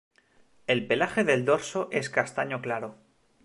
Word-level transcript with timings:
El 0.65 0.87
pelaje 0.87 1.23
del 1.23 1.45
dorso 1.45 1.87
es 1.91 2.09
castaño 2.09 2.59
claro. 2.59 2.95